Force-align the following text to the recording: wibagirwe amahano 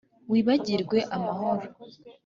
wibagirwe 0.31 0.97
amahano 1.15 1.67